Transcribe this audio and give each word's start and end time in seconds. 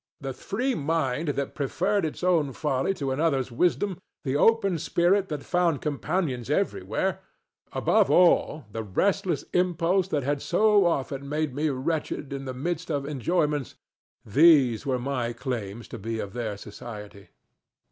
The 0.19 0.33
free 0.33 0.73
mind 0.73 1.27
that 1.37 1.53
preferred 1.53 2.05
its 2.05 2.23
own 2.23 2.53
folly 2.53 2.91
to 2.95 3.11
another's 3.11 3.51
wisdom, 3.51 3.99
the 4.23 4.35
open 4.35 4.79
spirit 4.79 5.27
that 5.29 5.43
found 5.43 5.79
companions 5.83 6.49
everywhere—above 6.49 8.09
all, 8.09 8.65
the 8.71 8.81
restless 8.81 9.43
impulse 9.53 10.07
that 10.07 10.23
had 10.23 10.41
so 10.41 10.87
often 10.87 11.29
made 11.29 11.53
me 11.53 11.69
wretched 11.69 12.33
in 12.33 12.45
the 12.45 12.53
midst 12.55 12.89
of 12.89 13.05
enjoyments,—these 13.07 14.87
were 14.87 14.97
my 14.97 15.33
claims 15.33 15.87
to 15.89 15.99
be 15.99 16.17
of 16.19 16.33
their 16.33 16.57
society. 16.57 17.29